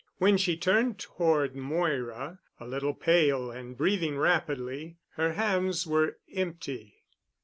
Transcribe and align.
When 0.17 0.35
she 0.37 0.57
turned 0.57 0.97
toward 0.97 1.55
Moira, 1.55 2.39
a 2.59 2.65
little 2.65 2.95
pale 2.95 3.51
and 3.51 3.77
breathing 3.77 4.17
rapidly, 4.17 4.97
her 5.11 5.33
hands 5.33 5.85
were 5.85 6.17
empty. 6.35 7.03